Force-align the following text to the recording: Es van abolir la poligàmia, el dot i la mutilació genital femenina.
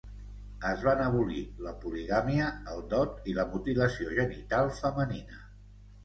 Es 0.67 0.79
van 0.85 1.01
abolir 1.07 1.41
la 1.65 1.73
poligàmia, 1.83 2.47
el 2.75 2.81
dot 2.93 3.29
i 3.33 3.35
la 3.39 3.45
mutilació 3.51 4.09
genital 4.21 4.71
femenina. 4.79 5.39